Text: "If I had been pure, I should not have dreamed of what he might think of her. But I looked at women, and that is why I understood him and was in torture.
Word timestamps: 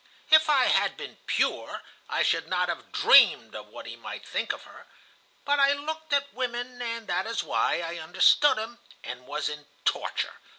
"If 0.31 0.49
I 0.49 0.65
had 0.65 0.97
been 0.97 1.19
pure, 1.27 1.83
I 2.09 2.23
should 2.23 2.47
not 2.47 2.69
have 2.69 2.91
dreamed 2.91 3.53
of 3.53 3.67
what 3.67 3.85
he 3.85 3.95
might 3.95 4.27
think 4.27 4.51
of 4.51 4.63
her. 4.63 4.87
But 5.45 5.59
I 5.59 5.73
looked 5.73 6.11
at 6.11 6.33
women, 6.33 6.81
and 6.81 7.05
that 7.07 7.27
is 7.27 7.43
why 7.43 7.81
I 7.81 7.99
understood 7.99 8.57
him 8.57 8.79
and 9.03 9.27
was 9.27 9.47
in 9.47 9.67
torture. 9.85 10.33